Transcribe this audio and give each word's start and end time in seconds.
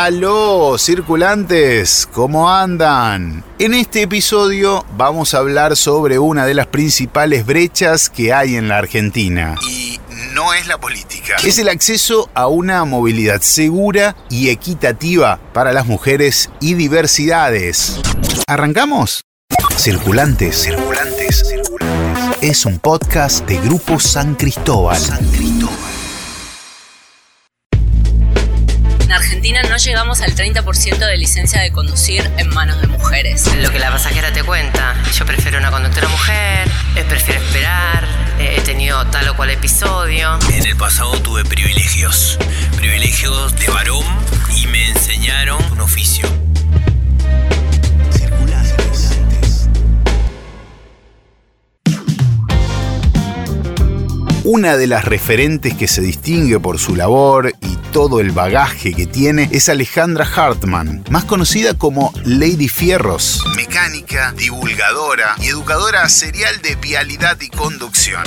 Aló, 0.00 0.78
circulantes, 0.78 2.08
¿cómo 2.12 2.48
andan? 2.48 3.42
En 3.58 3.74
este 3.74 4.02
episodio 4.02 4.86
vamos 4.96 5.34
a 5.34 5.38
hablar 5.38 5.76
sobre 5.76 6.20
una 6.20 6.46
de 6.46 6.54
las 6.54 6.68
principales 6.68 7.44
brechas 7.44 8.08
que 8.08 8.32
hay 8.32 8.54
en 8.54 8.68
la 8.68 8.78
Argentina. 8.78 9.56
Y 9.68 9.98
no 10.34 10.54
es 10.54 10.68
la 10.68 10.78
política. 10.78 11.34
Es 11.44 11.58
el 11.58 11.68
acceso 11.68 12.30
a 12.34 12.46
una 12.46 12.84
movilidad 12.84 13.40
segura 13.40 14.14
y 14.30 14.50
equitativa 14.50 15.40
para 15.52 15.72
las 15.72 15.86
mujeres 15.86 16.48
y 16.60 16.74
diversidades. 16.74 18.00
¿Arrancamos? 18.46 19.22
Circulantes, 19.76 20.62
circulantes, 20.62 21.42
circulantes. 21.44 22.38
Es 22.40 22.66
un 22.66 22.78
podcast 22.78 23.44
de 23.48 23.58
Grupo 23.58 23.98
San 23.98 24.36
Cristóbal. 24.36 24.96
San 24.96 25.26
Cristóbal. 25.32 25.57
Llegamos 29.78 30.22
al 30.22 30.34
30% 30.34 30.98
de 30.98 31.16
licencia 31.16 31.60
de 31.60 31.70
conducir 31.70 32.28
en 32.36 32.48
manos 32.48 32.80
de 32.80 32.88
mujeres. 32.88 33.48
Lo 33.62 33.70
que 33.70 33.78
la 33.78 33.90
pasajera 33.90 34.32
te 34.32 34.42
cuenta. 34.42 34.96
Yo 35.16 35.24
prefiero 35.24 35.58
una 35.58 35.70
conductora 35.70 36.08
mujer, 36.08 36.68
eh, 36.96 37.04
prefiero 37.08 37.40
esperar, 37.40 38.04
eh, 38.40 38.56
he 38.58 38.60
tenido 38.62 39.06
tal 39.06 39.28
o 39.28 39.36
cual 39.36 39.50
episodio. 39.50 40.36
En 40.52 40.66
el 40.66 40.76
pasado 40.76 41.12
tuve 41.22 41.44
privilegios, 41.44 42.38
privilegios 42.76 43.54
de 43.56 43.68
varón 43.68 44.04
y 44.56 44.66
me 44.66 44.88
enseñaron 44.90 45.62
un 45.70 45.80
oficio. 45.80 46.28
Una 54.44 54.76
de 54.76 54.86
las 54.86 55.04
referentes 55.04 55.74
que 55.74 55.86
se 55.86 56.00
distingue 56.00 56.58
por 56.58 56.78
su 56.78 56.96
labor 56.96 57.52
y 57.60 57.77
todo 57.92 58.20
el 58.20 58.32
bagaje 58.32 58.92
que 58.92 59.06
tiene 59.06 59.48
es 59.50 59.68
Alejandra 59.68 60.26
Hartman, 60.26 61.04
más 61.10 61.24
conocida 61.24 61.74
como 61.74 62.12
Lady 62.24 62.68
Fierros, 62.68 63.42
mecánica, 63.56 64.32
divulgadora 64.32 65.34
y 65.42 65.48
educadora 65.48 66.08
serial 66.08 66.60
de 66.62 66.76
vialidad 66.76 67.38
y 67.40 67.48
conducción. 67.48 68.22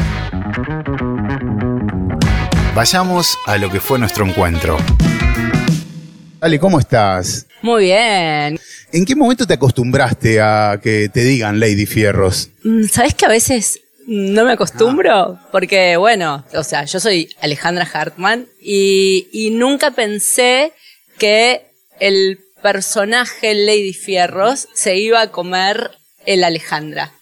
Vayamos 2.75 3.37
a 3.45 3.57
lo 3.57 3.69
que 3.69 3.79
fue 3.79 3.99
nuestro 3.99 4.25
encuentro. 4.25 4.77
Ale, 6.39 6.59
¿cómo 6.59 6.79
estás? 6.79 7.45
Muy 7.61 7.83
bien. 7.83 8.59
¿En 8.91 9.05
qué 9.05 9.15
momento 9.15 9.45
te 9.45 9.53
acostumbraste 9.53 10.41
a 10.41 10.79
que 10.81 11.09
te 11.09 11.23
digan 11.23 11.59
Lady 11.59 11.85
Fierros? 11.85 12.49
Mm, 12.63 12.85
¿Sabes 12.85 13.13
que 13.13 13.25
a 13.25 13.29
veces 13.29 13.79
no 14.11 14.43
me 14.43 14.51
acostumbro? 14.51 15.39
Porque, 15.53 15.95
bueno, 15.95 16.43
o 16.53 16.63
sea, 16.65 16.83
yo 16.83 16.99
soy 16.99 17.33
Alejandra 17.39 17.89
Hartman 17.91 18.45
y, 18.61 19.29
y 19.31 19.51
nunca 19.51 19.91
pensé 19.91 20.73
que 21.17 21.65
el 22.01 22.39
personaje 22.61 23.55
Lady 23.55 23.93
Fierros 23.93 24.67
se 24.73 24.97
iba 24.97 25.21
a 25.21 25.31
comer 25.31 25.91
el 26.25 26.43
Alejandra. 26.43 27.13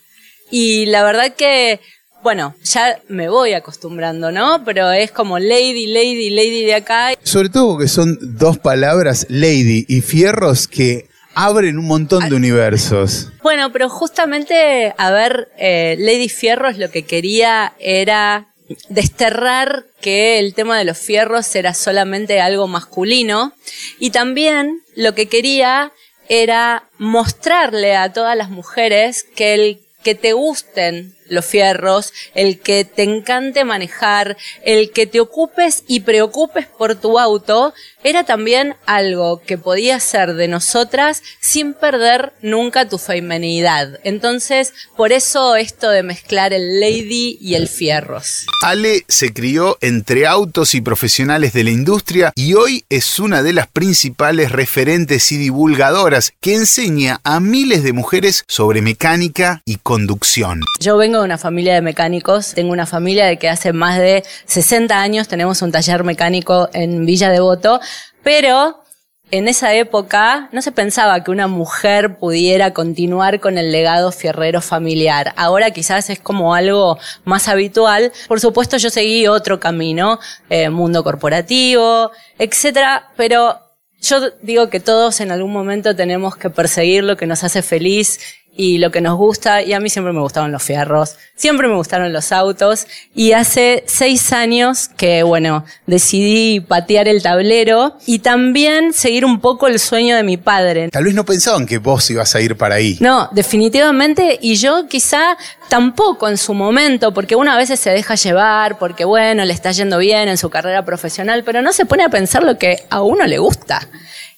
Y 0.50 0.88
la 0.88 1.04
verdad 1.04 1.36
que, 1.36 1.80
bueno, 2.24 2.56
ya 2.64 3.00
me 3.08 3.30
voy 3.30 3.54
acostumbrando, 3.54 4.32
¿no? 4.32 4.64
Pero 4.66 4.92
es 4.92 5.12
como 5.12 5.38
Lady, 5.38 5.86
Lady, 5.86 6.32
Lady 6.32 6.66
de 6.66 6.74
acá. 6.74 7.14
Sobre 7.22 7.50
todo 7.50 7.78
que 7.78 7.88
son 7.88 8.18
dos 8.20 8.58
palabras, 8.58 9.28
Lady 9.30 9.86
y 9.88 10.02
Fierros, 10.02 10.68
que 10.68 11.09
abren 11.40 11.78
un 11.78 11.86
montón 11.86 12.28
de 12.28 12.36
universos. 12.36 13.30
Bueno, 13.42 13.72
pero 13.72 13.88
justamente, 13.90 14.94
a 14.98 15.10
ver, 15.12 15.50
eh, 15.58 15.96
Lady 15.98 16.28
Fierros 16.28 16.78
lo 16.78 16.92
que 16.92 17.04
quería 17.04 17.74
era 17.80 18.48
desterrar 18.90 19.86
que 20.02 20.40
el 20.40 20.54
tema 20.54 20.78
de 20.78 20.84
los 20.84 20.98
fierros 20.98 21.56
era 21.56 21.74
solamente 21.74 22.42
algo 22.42 22.68
masculino 22.68 23.54
y 24.00 24.12
también 24.12 24.82
lo 24.96 25.16
que 25.16 25.28
quería 25.28 25.92
era 26.28 26.84
mostrarle 26.98 27.96
a 27.96 28.14
todas 28.14 28.38
las 28.38 28.50
mujeres 28.50 29.26
que 29.36 29.54
el 29.56 29.80
que 30.04 30.16
te 30.16 30.34
gusten 30.34 31.16
los 31.30 31.46
fierros, 31.46 32.14
el 32.36 32.60
que 32.60 32.86
te 32.86 33.04
encante 33.04 33.64
manejar, 33.64 34.38
el 34.64 34.92
que 34.92 35.08
te 35.08 35.20
ocupes 35.20 35.84
y 35.88 36.02
preocupes 36.02 36.68
por 36.68 36.96
tu 36.96 37.20
auto, 37.20 37.74
era 38.04 38.24
también 38.24 38.76
algo 38.86 39.42
que 39.42 39.58
podía 39.58 40.00
ser 40.00 40.34
de 40.36 40.48
nosotras 40.48 41.22
sin 41.40 41.74
perder 41.74 42.34
nunca 42.42 42.88
tu 42.88 42.98
feminidad. 42.98 44.00
Entonces, 44.04 44.74
por 44.96 45.12
eso 45.12 45.56
esto 45.56 45.90
de 45.90 46.04
mezclar 46.04 46.54
el 46.54 46.80
lady 46.80 47.38
y 47.42 47.56
el 47.56 47.68
fierros. 47.68 48.46
Ale 48.64 49.04
se 49.08 49.34
crió 49.34 49.78
entre 49.82 50.28
autos 50.28 50.76
y 50.76 50.82
profesionales 50.82 51.54
de 51.54 51.64
la 51.64 51.72
industria 51.72 52.32
y 52.36 52.54
hoy 52.54 52.86
es 52.90 53.20
una 53.20 53.44
de 53.44 53.54
las 53.54 53.68
principales 53.68 54.52
referentes 54.52 55.32
y 55.32 55.38
divulgadoras 55.38 56.34
que 56.42 56.56
enseña 56.56 57.22
a 57.24 57.40
miles 57.40 57.84
de 57.84 57.94
mujeres 57.94 58.44
sobre 58.48 58.82
mecánica 58.82 59.62
y 59.66 59.78
conducción. 59.78 60.62
Yo 60.80 60.98
vengo 60.98 61.19
una 61.24 61.38
familia 61.38 61.74
de 61.74 61.82
mecánicos, 61.82 62.54
tengo 62.54 62.72
una 62.72 62.86
familia 62.86 63.26
de 63.26 63.38
que 63.38 63.50
hace 63.50 63.74
más 63.74 63.98
de 63.98 64.24
60 64.46 65.00
años 65.00 65.28
tenemos 65.28 65.62
un 65.62 65.72
taller 65.72 66.04
mecánico 66.04 66.70
en 66.74 67.06
Villa 67.06 67.30
Devoto, 67.30 67.80
pero 68.24 68.84
en 69.32 69.48
esa 69.48 69.74
época 69.76 70.50
no 70.52 70.62
se 70.62 70.72
pensaba 70.72 71.24
que 71.24 71.30
una 71.30 71.48
mujer 71.48 72.18
pudiera 72.18 72.74
continuar 72.74 73.40
con 73.40 73.58
el 73.58 73.72
legado 73.72 74.12
fierrero 74.12 74.60
familiar. 74.60 75.34
Ahora 75.38 75.70
quizás 75.72 76.10
es 76.10 76.20
como 76.20 76.56
algo 76.56 76.98
más 77.26 77.48
habitual. 77.48 78.12
Por 78.28 78.40
supuesto 78.40 78.78
yo 78.78 78.90
seguí 78.90 79.28
otro 79.28 79.60
camino, 79.60 80.20
eh, 80.50 80.70
mundo 80.70 81.04
corporativo, 81.04 82.12
etcétera, 82.40 83.12
pero 83.18 83.60
yo 84.02 84.32
digo 84.42 84.70
que 84.70 84.80
todos 84.80 85.20
en 85.20 85.32
algún 85.32 85.52
momento 85.52 85.96
tenemos 85.96 86.36
que 86.36 86.50
perseguir 86.50 87.04
lo 87.04 87.18
que 87.18 87.28
nos 87.28 87.44
hace 87.44 87.62
feliz 87.62 88.20
y 88.62 88.78
lo 88.78 88.92
que 88.92 89.00
nos 89.00 89.18
gusta, 89.18 89.62
y 89.62 89.72
a 89.72 89.80
mí 89.80 89.90
siempre 89.90 90.12
me 90.12 90.20
gustaron 90.20 90.52
los 90.52 90.62
fierros, 90.62 91.16
siempre 91.34 91.70
me 91.70 91.76
gustaron 91.76 92.12
los 92.12 92.34
autos, 92.34 92.88
y 93.16 93.32
hace 93.32 93.86
seis 93.88 94.34
años 94.34 94.90
que, 94.98 95.24
bueno, 95.24 95.64
decidí 95.88 96.60
patear 96.60 97.08
el 97.08 97.24
tablero 97.24 97.96
y 98.06 98.20
también 98.20 98.92
seguir 98.92 99.24
un 99.24 99.40
poco 99.40 99.68
el 99.68 99.80
sueño 99.80 100.18
de 100.18 100.24
mi 100.24 100.36
padre. 100.36 100.90
Tal 100.90 101.06
vez 101.06 101.14
no 101.14 101.24
pensaban 101.24 101.66
que 101.66 101.78
vos 101.78 102.10
ibas 102.12 102.36
a 102.36 102.42
ir 102.42 102.58
para 102.58 102.76
ahí. 102.76 102.98
No, 103.00 103.30
definitivamente, 103.32 104.38
y 104.42 104.56
yo 104.56 104.90
quizá 104.90 105.38
tampoco 105.70 106.28
en 106.28 106.38
su 106.38 106.54
momento, 106.54 107.14
porque 107.14 107.38
una 107.38 107.56
vez 107.56 107.70
se 107.70 107.90
deja 107.92 108.16
llevar, 108.16 108.78
porque 108.78 109.06
bueno, 109.06 109.46
le 109.46 109.54
está 109.54 109.72
yendo 109.72 110.00
bien 110.00 110.28
en 110.28 110.38
su 110.38 110.50
carrera 110.50 110.84
profesional, 110.84 111.46
pero 111.46 111.62
no 111.62 111.72
se 111.72 111.86
pone 111.86 112.04
a 112.04 112.10
pensar 112.10 112.44
lo 112.44 112.58
que 112.58 112.84
a 112.90 113.04
uno 113.04 113.26
le 113.26 113.38
gusta. 113.38 113.88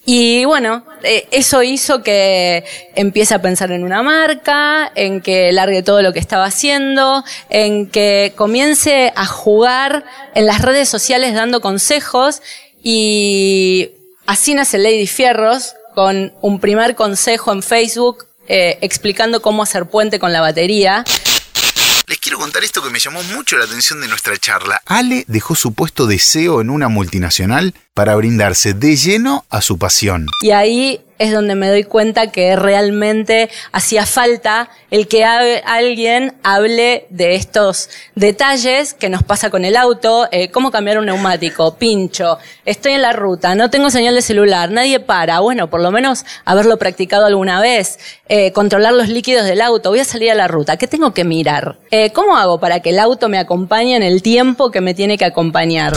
Y 0.03 0.45
bueno, 0.45 0.84
eh, 1.03 1.28
eso 1.31 1.62
hizo 1.62 2.01
que 2.01 2.63
empiece 2.95 3.35
a 3.35 3.41
pensar 3.41 3.72
en 3.72 3.84
una 3.84 4.01
marca, 4.01 4.91
en 4.95 5.22
que 5.22 5.51
largue 5.51 5.84
todo 5.84 6.01
lo 6.01 6.12
que 6.12 6.19
estaba 6.19 6.45
haciendo, 6.45 7.23
en 7.50 7.88
que 7.88 8.34
comience 8.35 9.13
a 9.16 9.25
jugar 9.28 10.03
en 10.34 10.47
las 10.47 10.62
redes 10.62 10.89
sociales 10.89 11.35
dando 11.35 11.62
consejos 11.62 12.41
y 12.81 13.91
así 14.25 14.56
nace 14.56 14.79
Lady 14.79 15.06
Fierros 15.06 15.75
con 15.94 16.33
un 16.41 16.59
primer 16.59 16.95
consejo 16.95 17.51
en 17.51 17.62
Facebook 17.62 18.25
eh, 18.47 18.79
explicando 18.81 19.41
cómo 19.41 19.63
hacer 19.63 19.85
puente 19.85 20.19
con 20.19 20.33
la 20.33 20.41
batería. 20.41 21.06
Quiero 22.31 22.44
contar 22.44 22.64
esto 22.64 22.81
que 22.81 22.90
me 22.90 22.97
llamó 22.97 23.22
mucho 23.24 23.58
la 23.58 23.66
atención 23.66 24.00
de 24.00 24.08
nuestra 24.08 24.38
charla. 24.38 24.81
Ale 24.86 25.25
dejó 25.28 25.53
su 25.53 25.74
puesto 25.74 26.08
de 26.08 26.18
CEO 26.18 26.62
en 26.62 26.69
una 26.69 26.88
multinacional 26.88 27.74
para 27.94 28.16
brindarse 28.16 28.74
de 28.74 28.96
lleno 28.96 29.46
a 29.50 29.62
su 29.62 29.78
pasión. 29.78 30.28
Y 30.42 30.52
ahí 30.52 31.02
es 31.22 31.32
donde 31.32 31.54
me 31.54 31.70
doy 31.70 31.84
cuenta 31.84 32.32
que 32.32 32.56
realmente 32.56 33.48
hacía 33.72 34.08
falta 34.08 34.70
el 34.90 35.08
que 35.08 35.24
alguien 35.24 36.34
hable 36.42 37.06
de 37.12 37.36
estos 37.36 37.90
detalles 38.16 38.95
que 38.95 39.07
nos 39.07 39.22
pasa 39.22 39.51
con 39.51 39.63
el 39.63 39.78
auto, 39.78 40.28
eh, 40.31 40.50
cómo 40.50 40.72
cambiar 40.72 40.98
un 40.98 41.06
neumático, 41.06 41.75
pincho, 41.75 42.40
estoy 42.66 42.94
en 42.94 43.04
la 43.04 43.13
ruta, 43.13 43.54
no 43.54 43.69
tengo 43.69 43.92
señal 43.92 44.16
de 44.16 44.24
celular, 44.24 44.72
nadie 44.72 45.00
para, 45.00 45.42
bueno, 45.42 45.69
por 45.69 45.81
lo 45.81 45.92
menos 45.92 46.25
haberlo 46.44 46.78
practicado 46.78 47.28
alguna 47.28 47.62
vez, 47.62 48.00
eh, 48.28 48.51
controlar 48.51 48.94
los 48.94 49.07
líquidos 49.07 49.45
del 49.45 49.62
auto, 49.62 49.92
voy 49.92 50.00
a 50.00 50.06
salir 50.06 50.31
a 50.31 50.36
la 50.36 50.48
ruta, 50.48 50.78
¿qué 50.78 50.88
tengo 50.88 51.13
que 51.13 51.24
mirar? 51.24 51.78
Eh, 51.92 52.12
¿Cómo 52.13 52.36
hago 52.36 52.60
para 52.60 52.80
que 52.80 52.90
el 52.90 52.98
auto 52.98 53.30
me 53.30 53.38
acompañe 53.38 53.95
en 53.95 54.01
el 54.04 54.24
tiempo 54.24 54.72
que 54.72 54.81
me 54.81 54.95
tiene 54.95 55.19
que 55.19 55.25
acompañar? 55.25 55.94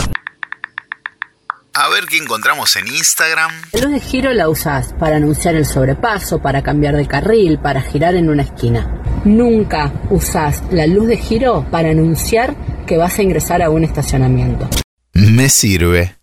A 1.76 1.88
ver 1.88 2.06
qué 2.06 2.18
encontramos 2.18 2.76
en 2.76 2.86
Instagram. 2.86 3.50
La 3.72 3.80
luz 3.80 3.90
de 3.90 4.00
giro 4.00 4.32
la 4.32 4.48
usás 4.48 4.94
para 4.96 5.16
anunciar 5.16 5.56
el 5.56 5.66
sobrepaso, 5.66 6.38
para 6.38 6.62
cambiar 6.62 6.94
de 6.94 7.08
carril, 7.08 7.58
para 7.58 7.82
girar 7.82 8.14
en 8.14 8.30
una 8.30 8.44
esquina. 8.44 9.02
Nunca 9.24 9.92
usás 10.08 10.62
la 10.70 10.86
luz 10.86 11.08
de 11.08 11.16
giro 11.16 11.66
para 11.72 11.90
anunciar 11.90 12.54
que 12.86 12.96
vas 12.96 13.18
a 13.18 13.22
ingresar 13.24 13.60
a 13.60 13.70
un 13.70 13.82
estacionamiento. 13.82 14.68
Me 15.14 15.48
sirve. 15.48 16.14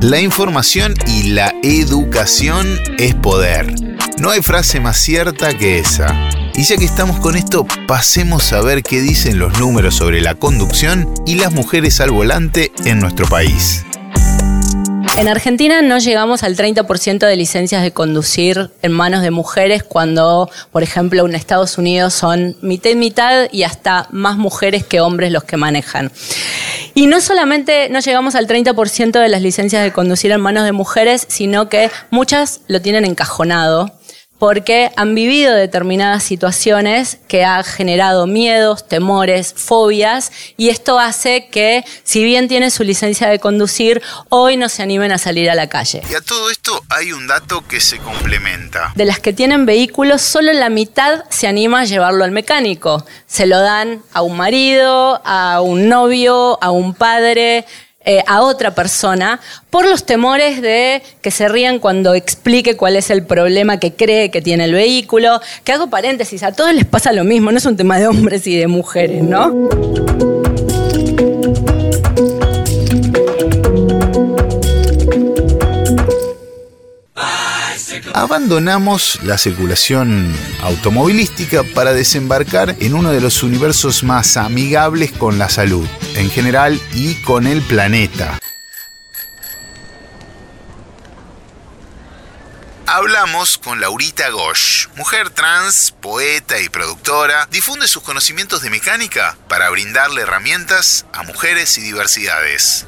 La 0.00 0.20
información 0.20 0.94
y 1.08 1.30
la 1.30 1.52
educación 1.64 2.68
es 2.98 3.16
poder. 3.16 3.74
No 4.16 4.30
hay 4.30 4.42
frase 4.42 4.78
más 4.78 4.96
cierta 4.98 5.58
que 5.58 5.80
esa. 5.80 6.43
Y 6.56 6.62
ya 6.62 6.76
que 6.76 6.84
estamos 6.84 7.18
con 7.18 7.36
esto, 7.36 7.66
pasemos 7.88 8.52
a 8.52 8.62
ver 8.62 8.84
qué 8.84 9.00
dicen 9.00 9.40
los 9.40 9.58
números 9.58 9.96
sobre 9.96 10.20
la 10.20 10.36
conducción 10.36 11.12
y 11.26 11.34
las 11.34 11.52
mujeres 11.52 12.00
al 12.00 12.12
volante 12.12 12.70
en 12.84 13.00
nuestro 13.00 13.26
país. 13.26 13.84
En 15.18 15.26
Argentina 15.26 15.82
no 15.82 15.98
llegamos 15.98 16.44
al 16.44 16.56
30% 16.56 17.26
de 17.26 17.36
licencias 17.36 17.82
de 17.82 17.92
conducir 17.92 18.70
en 18.82 18.92
manos 18.92 19.22
de 19.22 19.32
mujeres 19.32 19.82
cuando, 19.82 20.48
por 20.70 20.84
ejemplo, 20.84 21.26
en 21.26 21.34
Estados 21.34 21.76
Unidos 21.76 22.14
son 22.14 22.56
mitad 22.62 22.90
y 22.90 22.96
mitad 22.96 23.48
y 23.50 23.64
hasta 23.64 24.06
más 24.10 24.36
mujeres 24.36 24.84
que 24.84 25.00
hombres 25.00 25.32
los 25.32 25.42
que 25.42 25.56
manejan. 25.56 26.12
Y 26.94 27.06
no 27.06 27.20
solamente 27.20 27.88
no 27.90 27.98
llegamos 27.98 28.36
al 28.36 28.46
30% 28.46 29.20
de 29.20 29.28
las 29.28 29.42
licencias 29.42 29.82
de 29.82 29.92
conducir 29.92 30.30
en 30.30 30.40
manos 30.40 30.64
de 30.64 30.72
mujeres, 30.72 31.26
sino 31.28 31.68
que 31.68 31.90
muchas 32.10 32.60
lo 32.68 32.80
tienen 32.80 33.04
encajonado 33.04 33.92
porque 34.38 34.90
han 34.96 35.14
vivido 35.14 35.54
determinadas 35.54 36.22
situaciones 36.22 37.18
que 37.28 37.44
han 37.44 37.64
generado 37.64 38.26
miedos, 38.26 38.86
temores, 38.86 39.54
fobias, 39.56 40.32
y 40.56 40.68
esto 40.68 40.98
hace 40.98 41.48
que, 41.48 41.84
si 42.02 42.24
bien 42.24 42.48
tienen 42.48 42.70
su 42.70 42.84
licencia 42.84 43.28
de 43.28 43.38
conducir, 43.38 44.02
hoy 44.28 44.56
no 44.56 44.68
se 44.68 44.82
animen 44.82 45.12
a 45.12 45.18
salir 45.18 45.50
a 45.50 45.54
la 45.54 45.68
calle. 45.68 46.02
Y 46.10 46.14
a 46.14 46.20
todo 46.20 46.50
esto 46.50 46.82
hay 46.90 47.12
un 47.12 47.26
dato 47.26 47.64
que 47.66 47.80
se 47.80 47.98
complementa. 47.98 48.92
De 48.94 49.04
las 49.04 49.20
que 49.20 49.32
tienen 49.32 49.66
vehículos, 49.66 50.22
solo 50.22 50.52
la 50.52 50.68
mitad 50.68 51.24
se 51.30 51.46
anima 51.46 51.80
a 51.80 51.84
llevarlo 51.84 52.24
al 52.24 52.32
mecánico. 52.32 53.04
Se 53.26 53.46
lo 53.46 53.60
dan 53.60 54.02
a 54.12 54.22
un 54.22 54.36
marido, 54.36 55.20
a 55.24 55.60
un 55.60 55.88
novio, 55.88 56.58
a 56.62 56.70
un 56.70 56.94
padre, 56.94 57.64
eh, 58.04 58.22
a 58.26 58.42
otra 58.42 58.74
persona 58.74 59.40
por 59.70 59.86
los 59.86 60.04
temores 60.04 60.60
de 60.60 61.02
que 61.22 61.30
se 61.30 61.48
rían 61.48 61.78
cuando 61.78 62.14
explique 62.14 62.76
cuál 62.76 62.96
es 62.96 63.10
el 63.10 63.24
problema 63.24 63.78
que 63.78 63.94
cree 63.94 64.30
que 64.30 64.42
tiene 64.42 64.64
el 64.64 64.72
vehículo. 64.72 65.40
Que 65.64 65.72
hago 65.72 65.88
paréntesis, 65.88 66.42
a 66.42 66.52
todos 66.52 66.74
les 66.74 66.84
pasa 66.84 67.12
lo 67.12 67.24
mismo, 67.24 67.50
no 67.50 67.58
es 67.58 67.66
un 67.66 67.76
tema 67.76 67.98
de 67.98 68.06
hombres 68.06 68.46
y 68.46 68.56
de 68.56 68.66
mujeres, 68.66 69.22
¿no? 69.22 70.33
Abandonamos 78.16 79.18
la 79.24 79.36
circulación 79.36 80.32
automovilística 80.62 81.64
para 81.74 81.92
desembarcar 81.92 82.76
en 82.78 82.94
uno 82.94 83.10
de 83.10 83.20
los 83.20 83.42
universos 83.42 84.04
más 84.04 84.36
amigables 84.36 85.10
con 85.10 85.36
la 85.36 85.48
salud 85.48 85.84
en 86.14 86.30
general 86.30 86.80
y 86.92 87.16
con 87.22 87.48
el 87.48 87.60
planeta. 87.60 88.38
Hablamos 92.86 93.58
con 93.58 93.80
Laurita 93.80 94.30
Gosch, 94.30 94.86
mujer 94.94 95.30
trans, 95.30 95.92
poeta 96.00 96.60
y 96.60 96.68
productora, 96.68 97.48
difunde 97.50 97.88
sus 97.88 98.04
conocimientos 98.04 98.62
de 98.62 98.70
mecánica 98.70 99.36
para 99.48 99.68
brindarle 99.70 100.20
herramientas 100.20 101.04
a 101.12 101.24
mujeres 101.24 101.78
y 101.78 101.80
diversidades. 101.80 102.86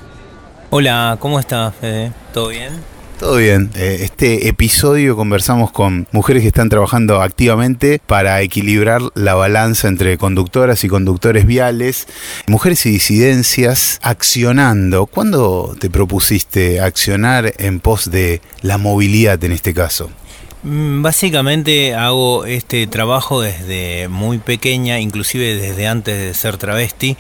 Hola, 0.71 1.17
¿cómo 1.19 1.41
estás, 1.41 1.75
Fede? 1.81 2.13
¿Todo 2.33 2.49
bien? 2.49 2.96
Todo 3.19 3.39
bien. 3.39 3.71
Eh, 3.77 4.01
este 4.03 4.47
episodio 4.47 5.17
conversamos 5.17 5.73
con 5.73 6.07
mujeres 6.13 6.43
que 6.43 6.49
están 6.49 6.69
trabajando 6.69 7.23
activamente 7.23 7.99
para 8.07 8.43
equilibrar 8.43 9.01
la 9.15 9.35
balanza 9.35 9.89
entre 9.89 10.19
conductoras 10.19 10.85
y 10.85 10.89
conductores 10.89 11.47
viales, 11.47 12.09
mujeres 12.47 12.85
y 12.85 12.91
disidencias 12.91 14.01
accionando. 14.03 15.07
¿Cuándo 15.07 15.75
te 15.81 15.89
propusiste 15.89 16.81
accionar 16.83 17.55
en 17.57 17.81
pos 17.81 18.11
de 18.11 18.43
la 18.61 18.77
movilidad 18.77 19.43
en 19.43 19.53
este 19.53 19.73
caso? 19.73 20.11
Mm, 20.63 21.01
básicamente 21.01 21.95
hago 21.95 22.45
este 22.45 22.87
trabajo 22.87 23.41
desde 23.41 24.09
muy 24.09 24.37
pequeña, 24.37 25.01
inclusive 25.01 25.55
desde 25.55 25.87
antes 25.87 26.19
de 26.19 26.35
ser 26.35 26.59
travesti, 26.59 27.17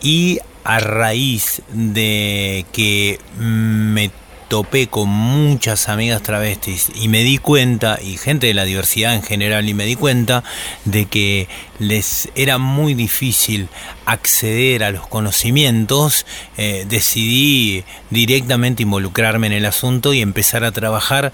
y 0.00 0.38
a 0.62 0.78
raíz 0.78 1.62
de 1.72 2.64
que 2.72 3.18
me 3.36 4.12
topé 4.52 4.86
con 4.86 5.08
muchas 5.08 5.88
amigas 5.88 6.22
travestis 6.22 6.92
y 6.94 7.08
me 7.08 7.22
di 7.22 7.38
cuenta, 7.38 7.98
y 8.02 8.18
gente 8.18 8.48
de 8.48 8.52
la 8.52 8.66
diversidad 8.66 9.14
en 9.14 9.22
general, 9.22 9.66
y 9.66 9.72
me 9.72 9.86
di 9.86 9.96
cuenta 9.96 10.44
de 10.84 11.06
que 11.06 11.48
les 11.78 12.28
era 12.34 12.58
muy 12.58 12.92
difícil 12.92 13.70
acceder 14.04 14.84
a 14.84 14.90
los 14.90 15.06
conocimientos, 15.06 16.26
eh, 16.58 16.84
decidí 16.86 17.84
directamente 18.10 18.82
involucrarme 18.82 19.46
en 19.46 19.54
el 19.54 19.64
asunto 19.64 20.12
y 20.12 20.20
empezar 20.20 20.64
a 20.64 20.72
trabajar 20.72 21.32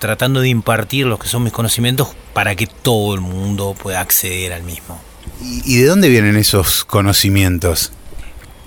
tratando 0.00 0.40
de 0.40 0.48
impartir 0.48 1.06
los 1.06 1.20
que 1.20 1.28
son 1.28 1.44
mis 1.44 1.52
conocimientos 1.52 2.16
para 2.32 2.56
que 2.56 2.66
todo 2.66 3.14
el 3.14 3.20
mundo 3.20 3.76
pueda 3.80 4.00
acceder 4.00 4.52
al 4.52 4.64
mismo. 4.64 5.00
¿Y 5.40 5.76
de 5.76 5.86
dónde 5.86 6.08
vienen 6.08 6.34
esos 6.34 6.84
conocimientos? 6.84 7.92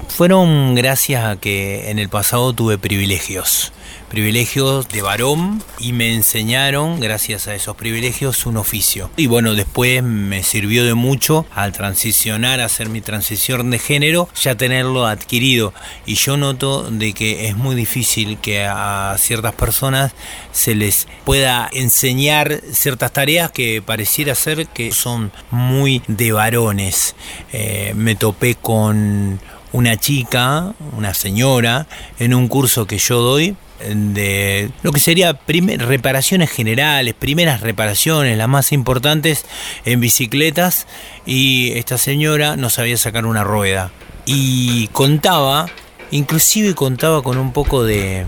Fueron 0.07 0.73
gracias 0.73 1.25
a 1.25 1.35
que 1.35 1.91
en 1.91 1.99
el 1.99 2.07
pasado 2.07 2.53
tuve 2.53 2.77
privilegios 2.77 3.73
privilegios 4.09 4.89
de 4.89 5.01
varón 5.01 5.63
y 5.79 5.93
me 5.93 6.13
enseñaron, 6.13 6.99
gracias 6.99 7.47
a 7.47 7.55
esos 7.55 7.75
privilegios, 7.75 8.45
un 8.45 8.57
oficio. 8.57 9.09
Y 9.15 9.27
bueno, 9.27 9.55
después 9.55 10.03
me 10.03 10.43
sirvió 10.43 10.83
de 10.83 10.95
mucho 10.95 11.45
al 11.53 11.71
transicionar, 11.71 12.59
hacer 12.59 12.89
mi 12.89 13.01
transición 13.01 13.71
de 13.71 13.79
género, 13.79 14.27
ya 14.41 14.55
tenerlo 14.55 15.05
adquirido. 15.05 15.73
Y 16.05 16.15
yo 16.15 16.37
noto 16.37 16.89
de 16.89 17.13
que 17.13 17.47
es 17.47 17.55
muy 17.55 17.75
difícil 17.75 18.37
que 18.39 18.65
a 18.65 19.15
ciertas 19.17 19.53
personas 19.53 20.11
se 20.51 20.75
les 20.75 21.07
pueda 21.23 21.69
enseñar 21.71 22.61
ciertas 22.71 23.13
tareas 23.13 23.51
que 23.51 23.81
pareciera 23.81 24.35
ser 24.35 24.67
que 24.67 24.91
son 24.91 25.31
muy 25.51 26.01
de 26.07 26.31
varones. 26.31 27.15
Eh, 27.53 27.93
me 27.95 28.15
topé 28.15 28.55
con 28.55 29.39
una 29.71 29.97
chica, 29.97 30.73
una 30.97 31.13
señora, 31.13 31.87
en 32.19 32.33
un 32.33 32.47
curso 32.47 32.87
que 32.87 32.97
yo 32.97 33.19
doy, 33.19 33.55
de 33.87 34.71
lo 34.83 34.91
que 34.91 34.99
sería 34.99 35.39
reparaciones 35.47 36.49
generales, 36.49 37.13
primeras 37.13 37.61
reparaciones, 37.61 38.37
las 38.37 38.49
más 38.49 38.71
importantes 38.71 39.45
en 39.85 40.01
bicicletas 40.01 40.85
y 41.25 41.71
esta 41.77 41.97
señora 41.97 42.55
no 42.57 42.69
sabía 42.69 42.97
sacar 42.97 43.25
una 43.25 43.43
rueda. 43.43 43.91
Y 44.25 44.87
contaba, 44.87 45.67
inclusive 46.11 46.75
contaba 46.75 47.21
con 47.21 47.37
un 47.37 47.53
poco 47.53 47.83
de, 47.83 48.25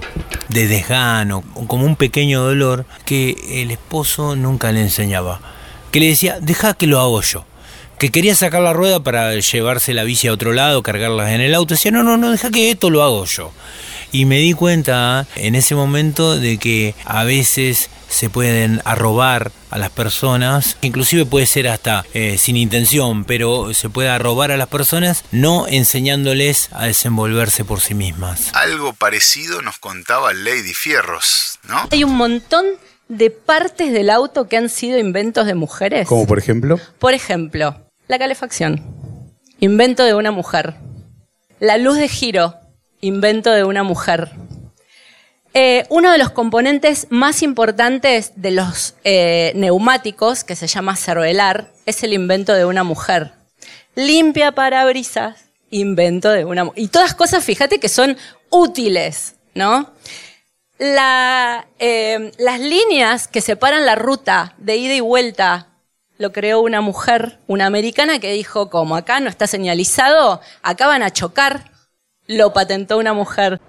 de 0.49 0.67
desgano, 0.67 1.43
como 1.67 1.85
un 1.85 1.95
pequeño 1.95 2.41
dolor 2.41 2.85
que 3.05 3.61
el 3.61 3.71
esposo 3.71 4.35
nunca 4.35 4.71
le 4.71 4.81
enseñaba, 4.81 5.41
que 5.91 5.99
le 5.99 6.07
decía, 6.07 6.39
deja 6.39 6.73
que 6.73 6.87
lo 6.87 6.99
hago 6.99 7.21
yo 7.21 7.45
que 8.01 8.09
quería 8.09 8.33
sacar 8.33 8.63
la 8.63 8.73
rueda 8.73 9.03
para 9.03 9.35
llevarse 9.35 9.93
la 9.93 10.03
bici 10.03 10.27
a 10.27 10.33
otro 10.33 10.53
lado, 10.53 10.81
cargarla 10.81 11.35
en 11.35 11.39
el 11.39 11.53
auto. 11.53 11.75
Decía, 11.75 11.91
no, 11.91 12.01
no, 12.01 12.17
no, 12.17 12.31
deja 12.31 12.49
que 12.49 12.71
esto 12.71 12.89
lo 12.89 13.03
hago 13.03 13.25
yo. 13.25 13.51
Y 14.11 14.25
me 14.25 14.39
di 14.39 14.53
cuenta 14.53 15.27
en 15.35 15.53
ese 15.53 15.75
momento 15.75 16.35
de 16.35 16.57
que 16.57 16.95
a 17.05 17.23
veces 17.25 17.91
se 18.09 18.31
pueden 18.31 18.81
arrobar 18.85 19.51
a 19.69 19.77
las 19.77 19.91
personas, 19.91 20.77
inclusive 20.81 21.27
puede 21.27 21.45
ser 21.45 21.67
hasta 21.67 22.03
eh, 22.15 22.39
sin 22.39 22.57
intención, 22.57 23.23
pero 23.23 23.71
se 23.75 23.87
puede 23.87 24.09
arrobar 24.09 24.49
a 24.49 24.57
las 24.57 24.67
personas 24.67 25.23
no 25.31 25.67
enseñándoles 25.67 26.69
a 26.71 26.87
desenvolverse 26.87 27.65
por 27.65 27.81
sí 27.81 27.93
mismas. 27.93 28.49
Algo 28.55 28.93
parecido 28.93 29.61
nos 29.61 29.77
contaba 29.77 30.33
Lady 30.33 30.73
Fierros, 30.73 31.59
¿no? 31.69 31.87
Hay 31.91 32.03
un 32.03 32.15
montón 32.15 32.65
de 33.09 33.29
partes 33.29 33.93
del 33.93 34.09
auto 34.09 34.47
que 34.47 34.57
han 34.57 34.69
sido 34.69 34.97
inventos 34.97 35.45
de 35.45 35.53
mujeres. 35.53 36.07
Como 36.07 36.25
por 36.25 36.39
ejemplo. 36.39 36.79
Por 36.97 37.13
ejemplo, 37.13 37.75
la 38.11 38.19
calefacción, 38.19 38.83
invento 39.61 40.03
de 40.03 40.13
una 40.13 40.31
mujer. 40.31 40.75
La 41.61 41.77
luz 41.77 41.95
de 41.95 42.09
giro, 42.09 42.55
invento 42.99 43.51
de 43.51 43.63
una 43.63 43.83
mujer. 43.83 44.31
Eh, 45.53 45.85
uno 45.87 46.11
de 46.11 46.17
los 46.17 46.29
componentes 46.29 47.07
más 47.09 47.41
importantes 47.41 48.33
de 48.35 48.51
los 48.51 48.95
eh, 49.05 49.53
neumáticos, 49.55 50.43
que 50.43 50.57
se 50.57 50.67
llama 50.67 50.97
cervelar, 50.97 51.71
es 51.85 52.03
el 52.03 52.11
invento 52.11 52.53
de 52.53 52.65
una 52.65 52.83
mujer. 52.83 53.31
Limpia 53.95 54.51
parabrisas, 54.51 55.45
invento 55.69 56.31
de 56.31 56.43
una 56.43 56.65
mujer. 56.65 56.83
Y 56.83 56.89
todas 56.89 57.15
cosas, 57.15 57.45
fíjate, 57.45 57.79
que 57.79 57.87
son 57.87 58.17
útiles, 58.49 59.35
¿no? 59.55 59.89
Eh, 60.79 62.31
las 62.39 62.59
líneas 62.59 63.29
que 63.29 63.39
separan 63.39 63.85
la 63.85 63.95
ruta 63.95 64.53
de 64.57 64.75
ida 64.75 64.95
y 64.95 64.99
vuelta 64.99 65.70
lo 66.21 66.31
creó 66.31 66.61
una 66.61 66.81
mujer, 66.81 67.39
una 67.47 67.65
americana, 67.65 68.19
que 68.19 68.31
dijo, 68.31 68.69
como 68.69 68.95
acá 68.95 69.19
no 69.19 69.27
está 69.27 69.47
señalizado, 69.47 70.39
acá 70.61 70.85
van 70.85 71.01
a 71.01 71.11
chocar 71.11 71.71
lo 72.27 72.53
patentó 72.53 72.97
una 72.97 73.13
mujer. 73.13 73.59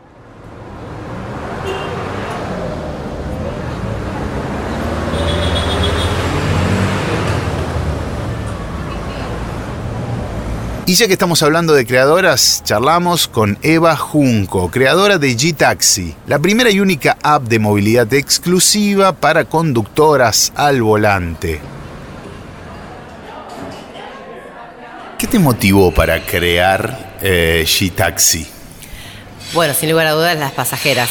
Y 10.84 10.94
ya 10.94 11.06
que 11.06 11.14
estamos 11.14 11.42
hablando 11.42 11.72
de 11.72 11.86
creadoras, 11.86 12.62
charlamos 12.64 13.26
con 13.26 13.56
Eva 13.62 13.96
Junco, 13.96 14.70
creadora 14.70 15.16
de 15.16 15.28
G-Taxi, 15.34 16.14
la 16.26 16.38
primera 16.38 16.70
y 16.70 16.80
única 16.80 17.16
app 17.22 17.44
de 17.44 17.58
movilidad 17.58 18.12
exclusiva 18.12 19.12
para 19.12 19.46
conductoras 19.46 20.52
al 20.54 20.82
volante. 20.82 21.81
¿Qué 25.22 25.28
te 25.28 25.38
motivó 25.38 25.92
para 25.92 26.26
crear 26.26 27.14
eh, 27.22 27.62
G-Taxi? 27.64 28.44
Bueno, 29.52 29.72
sin 29.72 29.88
lugar 29.88 30.08
a 30.08 30.10
dudas, 30.10 30.36
las 30.36 30.50
pasajeras. 30.50 31.08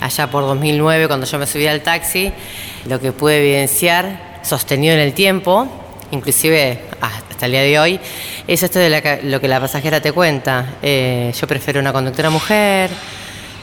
Allá 0.00 0.30
por 0.30 0.44
2009, 0.44 1.08
cuando 1.08 1.26
yo 1.26 1.38
me 1.38 1.46
subí 1.46 1.66
al 1.66 1.82
taxi, 1.82 2.32
lo 2.86 2.98
que 2.98 3.12
pude 3.12 3.40
evidenciar, 3.40 4.40
sostenido 4.42 4.94
en 4.94 5.00
el 5.00 5.12
tiempo, 5.12 5.68
inclusive 6.10 6.84
hasta 7.02 7.44
el 7.44 7.52
día 7.52 7.60
de 7.60 7.78
hoy, 7.78 8.00
es 8.46 8.62
esto 8.62 8.78
de 8.78 9.20
lo 9.24 9.38
que 9.42 9.48
la 9.48 9.60
pasajera 9.60 10.00
te 10.00 10.12
cuenta. 10.12 10.76
Eh, 10.80 11.30
yo 11.38 11.46
prefiero 11.46 11.80
una 11.80 11.92
conductora 11.92 12.30
mujer, 12.30 12.88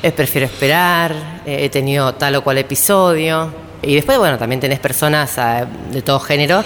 eh, 0.03 0.11
prefiero 0.11 0.45
esperar, 0.45 1.41
eh, 1.43 1.65
he 1.65 1.69
tenido 1.69 2.13
tal 2.13 2.35
o 2.35 2.43
cual 2.43 2.59
episodio. 2.59 3.51
Y 3.81 3.95
después, 3.95 4.19
bueno, 4.19 4.37
también 4.37 4.61
tenés 4.61 4.77
personas 4.77 5.39
ah, 5.39 5.65
de 5.91 6.03
todo 6.03 6.19
género 6.19 6.63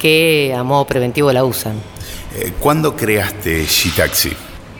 que 0.00 0.54
a 0.56 0.62
modo 0.62 0.86
preventivo 0.86 1.30
la 1.34 1.44
usan. 1.44 1.95
¿Cuándo 2.60 2.96
creaste 2.96 3.64
G-Taxi? 3.64 4.32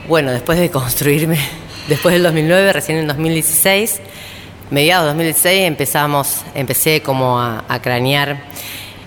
Bueno, 0.09 0.31
después 0.31 0.59
de 0.59 0.71
construirme, 0.71 1.39
después 1.89 2.13
del 2.13 2.23
2009, 2.23 2.73
recién 2.73 2.99
en 2.99 3.07
2016, 3.07 4.01
mediados 4.71 5.05
de 5.05 5.09
2016 5.09 5.67
empezamos, 5.67 6.43
empecé 6.55 7.03
como 7.03 7.41
a, 7.41 7.65
a 7.69 7.83
cranear 7.83 8.43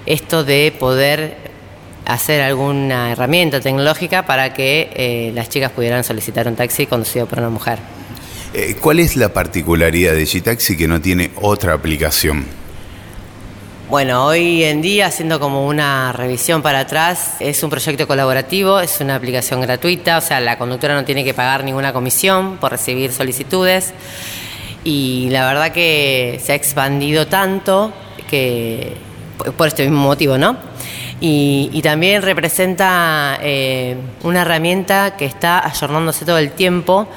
esto 0.05 0.43
de 0.43 0.73
poder 0.77 1.49
hacer 2.09 2.41
alguna 2.41 3.11
herramienta 3.11 3.61
tecnológica 3.61 4.25
para 4.25 4.53
que 4.53 4.89
eh, 4.95 5.31
las 5.35 5.47
chicas 5.49 5.71
pudieran 5.71 6.03
solicitar 6.03 6.47
un 6.47 6.55
taxi 6.55 6.87
conducido 6.87 7.27
por 7.27 7.39
una 7.39 7.49
mujer. 7.49 7.77
Eh, 8.53 8.75
¿Cuál 8.81 8.99
es 8.99 9.15
la 9.15 9.29
particularidad 9.29 10.13
de 10.13 10.23
G-Taxi 10.23 10.75
que 10.75 10.87
no 10.87 10.99
tiene 10.99 11.29
otra 11.35 11.73
aplicación? 11.73 12.45
Bueno, 13.89 14.27
hoy 14.27 14.63
en 14.63 14.83
día, 14.83 15.07
haciendo 15.07 15.39
como 15.39 15.65
una 15.65 16.11
revisión 16.11 16.61
para 16.61 16.81
atrás, 16.81 17.37
es 17.39 17.63
un 17.63 17.71
proyecto 17.71 18.07
colaborativo, 18.07 18.79
es 18.79 19.01
una 19.01 19.15
aplicación 19.15 19.61
gratuita, 19.61 20.19
o 20.19 20.21
sea, 20.21 20.39
la 20.39 20.59
conductora 20.59 20.93
no 20.93 21.05
tiene 21.05 21.23
que 21.23 21.33
pagar 21.33 21.63
ninguna 21.63 21.91
comisión 21.91 22.57
por 22.57 22.69
recibir 22.69 23.11
solicitudes 23.11 23.95
y 24.83 25.29
la 25.31 25.47
verdad 25.47 25.71
que 25.71 26.39
se 26.39 26.51
ha 26.51 26.55
expandido 26.55 27.25
tanto 27.25 27.91
que 28.29 28.95
por 29.57 29.67
este 29.67 29.85
mismo 29.85 30.01
motivo, 30.03 30.37
¿no? 30.37 30.68
Y, 31.21 31.81
también 31.81 32.21
representa 32.21 33.39
eh, 33.41 33.95
una 34.23 34.43
herramienta 34.43 35.17
que 35.17 35.25
está 35.25 35.65
ayornándose 35.65 36.23
todo 36.23 36.37
el 36.37 36.51
tiempo 36.51 37.07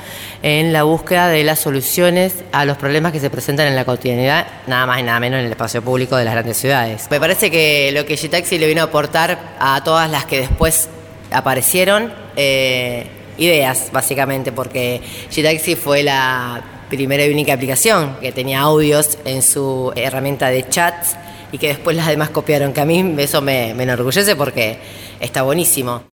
en 0.43 0.73
la 0.73 0.83
búsqueda 0.83 1.29
de 1.29 1.45
las 1.45 1.61
soluciones 1.61 2.43
a 2.53 2.65
los 2.65 2.77
problemas 2.77 3.13
que 3.13 3.21
se 3.21 3.31
presentan 3.31 3.69
en 3.69 3.77
la 3.77 3.85
cotidianidad, 3.85 4.47
nada 4.67 4.87
más 4.87 5.01
y 5.01 5.03
nada 5.05 5.21
menos 5.21 5.39
en 5.41 5.47
el 5.47 5.53
espacio 5.53 5.83
público 5.83 6.17
de 6.17 6.25
las 6.25 6.35
grandes 6.35 6.57
ciudades. 6.57 7.07
Me 7.11 7.21
parece 7.21 7.51
que 7.51 7.93
lo 7.93 8.05
que 8.05 8.15
G-Taxi 8.15 8.59
le 8.59 8.67
vino 8.67 8.81
a 8.81 8.85
aportar 8.85 9.57
a 9.61 9.83
todas 9.85 10.11
las 10.11 10.25
que 10.25 10.41
después 10.41 10.89
aparecieron, 11.31 12.13
eh, 12.35 13.07
ideas, 13.39 13.91
básicamente, 13.93 14.53
porque 14.53 15.01
G-Taxi 15.31 15.77
fue 15.77 16.03
la 16.03 16.63
primera 16.89 17.25
y 17.25 17.31
única 17.31 17.55
aplicación 17.55 18.17
que 18.21 18.33
tenía 18.33 18.61
audios 18.61 19.19
en 19.25 19.43
su 19.43 19.93
herramienta 19.97 20.49
de 20.49 20.69
chats 20.69 21.17
y 21.53 21.59
que 21.59 21.69
después 21.69 21.97
las 21.97 22.09
demás 22.09 22.31
copiaron, 22.31 22.73
que 22.73 22.81
a 22.81 22.85
mí 22.85 23.15
eso 23.19 23.41
me, 23.43 23.71
enorgullece 23.71 24.35
porque 24.35 24.79
está 25.21 25.43
buenísimo. 25.43 26.12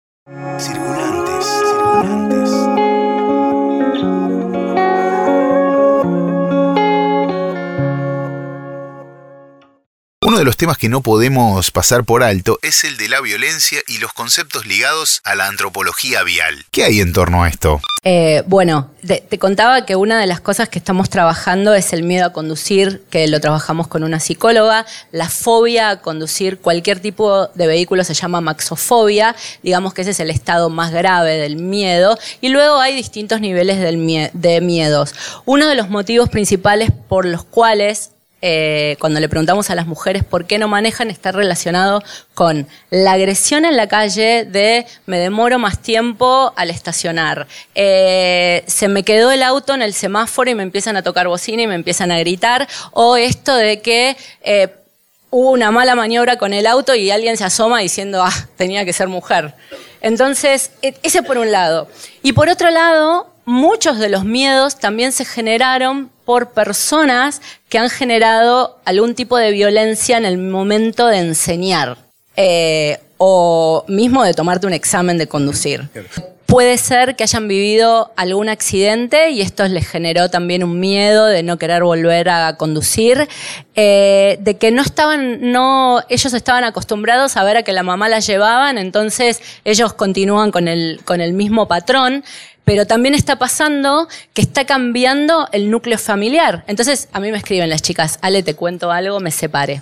Los 10.48 10.56
temas 10.56 10.78
que 10.78 10.88
no 10.88 11.02
podemos 11.02 11.70
pasar 11.70 12.04
por 12.04 12.22
alto 12.22 12.58
es 12.62 12.82
el 12.84 12.96
de 12.96 13.10
la 13.10 13.20
violencia 13.20 13.80
y 13.86 13.98
los 13.98 14.14
conceptos 14.14 14.64
ligados 14.64 15.20
a 15.24 15.34
la 15.34 15.46
antropología 15.46 16.22
vial. 16.22 16.64
¿Qué 16.70 16.84
hay 16.84 17.00
en 17.00 17.12
torno 17.12 17.44
a 17.44 17.50
esto? 17.50 17.82
Eh, 18.02 18.42
bueno, 18.46 18.90
te, 19.06 19.38
contaba 19.38 19.84
que 19.84 19.94
una 19.94 20.18
de 20.18 20.26
las 20.26 20.40
cosas 20.40 20.70
que 20.70 20.78
estamos 20.78 21.10
trabajando 21.10 21.74
es 21.74 21.92
el 21.92 22.02
miedo 22.02 22.24
a 22.24 22.32
conducir, 22.32 23.02
que 23.10 23.28
lo 23.28 23.42
trabajamos 23.42 23.88
con 23.88 24.04
una 24.04 24.20
psicóloga. 24.20 24.86
La 25.12 25.28
fobia 25.28 25.90
a 25.90 26.00
conducir 26.00 26.60
cualquier 26.60 27.00
tipo 27.00 27.48
de 27.48 27.66
vehículo 27.66 28.02
se 28.02 28.14
llama 28.14 28.40
maxofobia. 28.40 29.36
Digamos 29.62 29.92
que 29.92 30.00
ese 30.00 30.12
es 30.12 30.20
el 30.20 30.30
estado 30.30 30.70
más 30.70 30.92
grave 30.92 31.36
del 31.36 31.56
miedo. 31.56 32.16
Y 32.40 32.48
luego 32.48 32.80
hay 32.80 32.94
distintos 32.94 33.42
niveles 33.42 33.78
de 34.32 34.60
miedos. 34.62 35.14
Uno 35.44 35.68
de 35.68 35.74
los 35.74 35.90
motivos 35.90 36.30
principales 36.30 36.90
por 37.06 37.26
los 37.26 37.44
cuales 37.44 38.12
eh, 38.40 38.96
cuando 39.00 39.18
le 39.20 39.28
preguntamos 39.28 39.70
a 39.70 39.74
las 39.74 39.86
mujeres 39.86 40.24
por 40.24 40.46
qué 40.46 40.58
no 40.58 40.68
manejan, 40.68 41.10
está 41.10 41.32
relacionado 41.32 42.02
con 42.34 42.68
la 42.90 43.12
agresión 43.12 43.64
en 43.64 43.76
la 43.76 43.88
calle 43.88 44.44
de 44.44 44.86
me 45.06 45.18
demoro 45.18 45.58
más 45.58 45.80
tiempo 45.80 46.52
al 46.56 46.70
estacionar, 46.70 47.46
eh, 47.74 48.62
se 48.66 48.88
me 48.88 49.02
quedó 49.02 49.32
el 49.32 49.42
auto 49.42 49.74
en 49.74 49.82
el 49.82 49.92
semáforo 49.92 50.50
y 50.50 50.54
me 50.54 50.62
empiezan 50.62 50.96
a 50.96 51.02
tocar 51.02 51.26
bocina 51.28 51.62
y 51.62 51.66
me 51.66 51.74
empiezan 51.74 52.12
a 52.12 52.18
gritar, 52.18 52.68
o 52.92 53.16
esto 53.16 53.56
de 53.56 53.80
que 53.80 54.16
eh, 54.42 54.68
hubo 55.30 55.50
una 55.50 55.70
mala 55.70 55.94
maniobra 55.94 56.36
con 56.36 56.52
el 56.54 56.66
auto 56.66 56.94
y 56.94 57.10
alguien 57.10 57.36
se 57.36 57.44
asoma 57.44 57.80
diciendo, 57.80 58.22
ah, 58.22 58.32
tenía 58.56 58.84
que 58.84 58.92
ser 58.92 59.08
mujer. 59.08 59.54
Entonces, 60.00 60.70
e, 60.82 60.94
ese 61.02 61.22
por 61.22 61.38
un 61.38 61.52
lado. 61.52 61.88
Y 62.22 62.32
por 62.32 62.48
otro 62.48 62.70
lado, 62.70 63.28
muchos 63.44 63.98
de 63.98 64.08
los 64.08 64.24
miedos 64.24 64.78
también 64.78 65.12
se 65.12 65.24
generaron 65.24 66.10
por 66.24 66.50
personas 66.50 67.40
que 67.68 67.78
han 67.78 67.88
generado 67.88 68.78
algún 68.84 69.14
tipo 69.14 69.38
de 69.38 69.50
violencia 69.50 70.18
en 70.18 70.26
el 70.26 70.36
momento 70.36 71.06
de 71.06 71.18
enseñar 71.18 71.96
eh, 72.36 73.00
o 73.16 73.84
mismo 73.88 74.22
de 74.22 74.34
tomarte 74.34 74.66
un 74.66 74.74
examen 74.74 75.18
de 75.18 75.26
conducir. 75.26 75.88
Puede 76.48 76.78
ser 76.78 77.14
que 77.14 77.24
hayan 77.24 77.46
vivido 77.46 78.10
algún 78.16 78.48
accidente 78.48 79.28
y 79.28 79.42
esto 79.42 79.68
les 79.68 79.86
generó 79.86 80.30
también 80.30 80.64
un 80.64 80.80
miedo 80.80 81.26
de 81.26 81.42
no 81.42 81.58
querer 81.58 81.82
volver 81.82 82.30
a 82.30 82.56
conducir, 82.56 83.28
eh, 83.74 84.38
de 84.40 84.56
que 84.56 84.70
no 84.70 84.80
estaban, 84.80 85.52
no, 85.52 86.00
ellos 86.08 86.32
estaban 86.32 86.64
acostumbrados 86.64 87.36
a 87.36 87.44
ver 87.44 87.58
a 87.58 87.64
que 87.64 87.74
la 87.74 87.82
mamá 87.82 88.08
la 88.08 88.20
llevaban, 88.20 88.78
entonces 88.78 89.42
ellos 89.66 89.92
continúan 89.92 90.50
con 90.50 90.68
el, 90.68 91.02
con 91.04 91.20
el 91.20 91.34
mismo 91.34 91.68
patrón 91.68 92.24
pero 92.64 92.86
también 92.86 93.14
está 93.14 93.36
pasando 93.36 94.08
que 94.32 94.40
está 94.40 94.64
cambiando 94.64 95.48
el 95.52 95.70
núcleo 95.70 95.96
familiar. 95.96 96.64
Entonces, 96.66 97.08
a 97.12 97.20
mí 97.20 97.30
me 97.30 97.38
escriben 97.38 97.70
las 97.70 97.80
chicas, 97.80 98.18
Ale, 98.20 98.42
te 98.42 98.54
cuento 98.54 98.90
algo, 98.90 99.20
me 99.20 99.30
separé. 99.30 99.80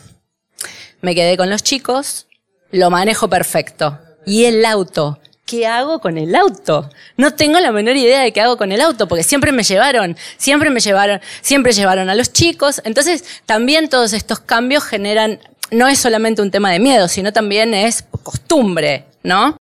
Me 1.01 1.17
quedé 1.17 1.37
con 1.37 1.51
los 1.51 1.65
chicos, 1.65 2.29
lo 2.71 2.91
manejo 2.91 3.29
perfecto. 3.29 3.99
¿Y 4.25 4.45
el 4.45 4.65
auto? 4.65 5.19
¿Qué 5.47 5.65
hago 5.65 6.01
con 6.01 6.19
el 6.19 6.35
auto? 6.35 6.91
No 7.17 7.35
tengo 7.35 7.61
la 7.61 7.71
menor 7.71 7.95
idea 7.97 8.21
de 8.21 8.33
qué 8.33 8.41
hago 8.41 8.57
con 8.57 8.73
el 8.73 8.81
auto, 8.81 9.07
porque 9.07 9.23
siempre 9.23 9.53
me 9.53 9.63
llevaron, 9.63 10.17
siempre 10.39 10.71
me 10.71 10.81
llevaron, 10.81 11.21
siempre 11.41 11.73
llevaron 11.73 12.11
a 12.11 12.17
los 12.17 12.33
chicos. 12.33 12.83
Entonces, 12.85 13.25
también 13.47 13.89
todos 13.89 14.13
estos 14.13 14.41
cambios 14.41 14.83
generan, 14.83 15.39
no 15.71 15.87
es 15.87 16.01
solamente 16.01 16.43
un 16.43 16.51
tema 16.51 16.73
de 16.73 16.81
miedo, 16.81 17.07
sino 17.07 17.33
también 17.33 17.75
es 17.75 18.05
costumbre, 18.25 19.05
¿no? 19.23 19.57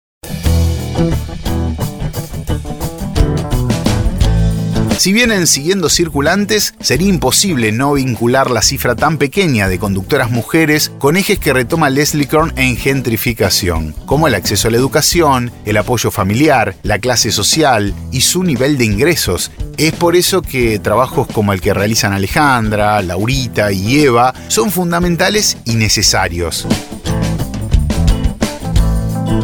Si 5.04 5.12
vienen 5.12 5.48
siguiendo 5.48 5.90
circulantes, 5.90 6.76
sería 6.80 7.10
imposible 7.10 7.74
no 7.74 7.92
vincular 7.92 8.50
la 8.50 8.62
cifra 8.62 8.96
tan 8.96 9.18
pequeña 9.18 9.68
de 9.68 9.78
conductoras 9.78 10.32
mujeres 10.32 10.94
con 10.98 11.18
ejes 11.18 11.40
que 11.40 11.52
retoma 11.52 11.90
Leslie 11.90 12.26
Korn 12.26 12.54
en 12.56 12.78
gentrificación, 12.78 13.94
como 14.06 14.30
el 14.30 14.34
acceso 14.34 14.70
a 14.70 14.72
la 14.72 14.78
educación, 14.78 15.52
el 15.66 15.76
apoyo 15.76 16.10
familiar, 16.10 16.78
la 16.84 17.00
clase 17.00 17.34
social 17.34 17.94
y 18.14 18.22
su 18.22 18.46
nivel 18.46 18.78
de 18.78 18.86
ingresos. 18.86 19.52
Es 19.76 19.92
por 19.92 20.16
eso 20.16 20.42
que 20.42 20.80
trabajos 20.80 21.28
como 21.28 21.52
el 21.52 21.60
que 21.60 21.74
realizan 21.74 22.14
Alejandra, 22.14 23.02
Laurita 23.02 23.74
y 23.74 24.00
Eva 24.00 24.34
son 24.48 24.72
fundamentales 24.72 25.58
y 25.66 25.76
necesarios. 25.76 26.66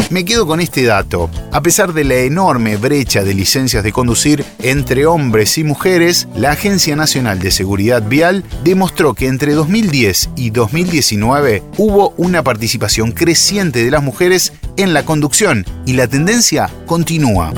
Me 0.09 0.25
quedo 0.25 0.47
con 0.47 0.59
este 0.59 0.83
dato. 0.83 1.29
A 1.51 1.61
pesar 1.61 1.93
de 1.93 2.03
la 2.03 2.15
enorme 2.15 2.77
brecha 2.77 3.23
de 3.23 3.33
licencias 3.33 3.83
de 3.83 3.91
conducir 3.91 4.43
entre 4.59 5.05
hombres 5.05 5.57
y 5.57 5.63
mujeres, 5.63 6.27
la 6.35 6.51
Agencia 6.51 6.95
Nacional 6.95 7.39
de 7.39 7.51
Seguridad 7.51 8.01
Vial 8.01 8.43
demostró 8.63 9.13
que 9.13 9.27
entre 9.27 9.53
2010 9.53 10.31
y 10.35 10.49
2019 10.49 11.63
hubo 11.77 12.13
una 12.17 12.43
participación 12.43 13.11
creciente 13.11 13.83
de 13.83 13.91
las 13.91 14.03
mujeres 14.03 14.53
en 14.77 14.93
la 14.93 15.05
conducción 15.05 15.65
y 15.85 15.93
la 15.93 16.07
tendencia 16.07 16.69
continúa. 16.85 17.53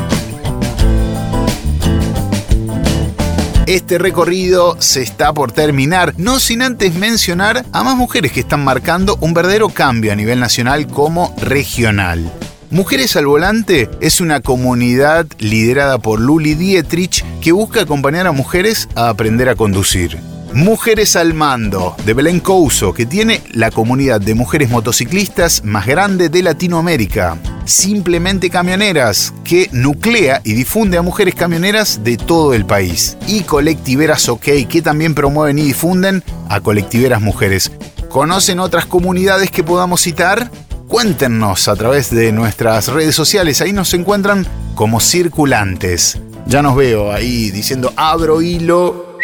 Este 3.68 4.00
recorrido 4.00 4.76
se 4.80 5.04
está 5.04 5.34
por 5.34 5.52
terminar, 5.52 6.16
no 6.18 6.40
sin 6.40 6.64
antes 6.64 6.96
mencionar 6.96 7.64
a 7.72 7.84
más 7.84 7.96
mujeres 7.96 8.32
que 8.32 8.40
están 8.40 8.64
marcando 8.64 9.18
un 9.22 9.36
verdadero 9.36 9.70
cambio 9.70 10.12
a 10.12 10.16
nivel 10.16 10.40
nacional 10.40 10.88
como 10.88 11.36
regional. 11.40 12.32
Mujeres 12.72 13.16
al 13.16 13.28
Volante 13.28 13.88
es 14.02 14.20
una 14.20 14.40
comunidad 14.40 15.28
liderada 15.38 16.00
por 16.00 16.20
Luli 16.20 16.56
Dietrich 16.56 17.24
que 17.40 17.52
busca 17.52 17.82
acompañar 17.82 18.26
a 18.26 18.32
mujeres 18.32 18.90
a 18.96 19.10
aprender 19.10 19.48
a 19.48 19.56
conducir. 19.56 20.18
Mujeres 20.54 21.16
al 21.16 21.34
Mando, 21.36 21.96
de 22.04 22.14
Belén 22.14 22.40
Couso, 22.40 22.94
que 22.94 23.06
tiene 23.06 23.42
la 23.52 23.70
comunidad 23.70 24.20
de 24.20 24.34
mujeres 24.36 24.70
motociclistas 24.70 25.64
más 25.64 25.86
grande 25.86 26.30
de 26.30 26.42
Latinoamérica. 26.42 27.38
Simplemente 27.66 28.50
Camioneras, 28.50 29.34
que 29.44 29.70
nuclea 29.72 30.42
y 30.44 30.54
difunde 30.54 30.98
a 30.98 31.02
mujeres 31.02 31.36
camioneras 31.36 32.04
de 32.04 32.18
todo 32.18 32.54
el 32.54 32.66
país. 32.66 33.18
Y 33.28 33.42
Colectiveras 33.42 34.28
OK, 34.30 34.68
que 34.68 34.82
también 34.82 35.16
promueven 35.16 35.60
y 35.60 35.64
difunden 35.64 36.24
a 36.50 36.60
colectiveras 36.62 37.22
mujeres. 37.22 37.72
¿Conocen 38.10 38.60
otras 38.60 38.86
comunidades 38.86 39.52
que 39.52 39.64
podamos 39.64 40.02
citar? 40.02 40.52
Cuéntenos 40.88 41.70
a 41.70 41.76
través 41.78 42.14
de 42.14 42.34
nuestras 42.34 42.90
redes 42.90 43.16
sociales, 43.16 43.62
ahí 43.62 43.72
nos 43.72 43.94
encuentran 43.94 44.46
como 44.76 45.00
circulantes. 45.00 46.20
Ya 46.46 46.62
nos 46.62 46.76
veo 46.76 47.14
ahí 47.14 47.52
diciendo 47.52 47.94
abro 47.96 48.42
hilo. 48.42 49.18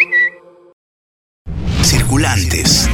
Circulantes. 1.82 2.88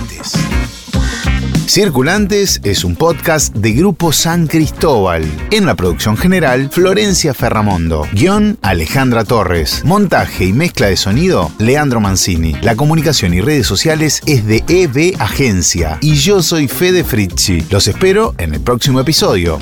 Circulantes 1.75 2.61
es 2.63 2.85
un 2.85 2.95
podcast 2.95 3.53
de 3.53 3.73
Grupo 3.73 4.13
San 4.13 4.47
Cristóbal. 4.47 5.25
En 5.51 5.67
la 5.67 5.75
producción 5.75 6.17
general, 6.17 6.71
Florencia 6.71 7.35
Ferramondo. 7.35 8.07
Guión, 8.13 8.59
Alejandra 8.63 9.25
Torres. 9.25 9.83
Montaje 9.85 10.45
y 10.45 10.53
mezcla 10.53 10.87
de 10.87 10.97
sonido, 10.97 11.51
Leandro 11.59 11.99
Mancini. 11.99 12.55
La 12.63 12.77
comunicación 12.77 13.35
y 13.35 13.41
redes 13.41 13.67
sociales 13.67 14.21
es 14.27 14.47
de 14.47 14.63
EB 14.69 15.21
Agencia. 15.21 15.99
Y 16.01 16.15
yo 16.15 16.45
soy 16.45 16.69
Fede 16.69 17.03
Fritzi. 17.03 17.67
Los 17.71 17.89
espero 17.89 18.37
en 18.39 18.55
el 18.55 18.61
próximo 18.61 19.01
episodio. 19.01 19.59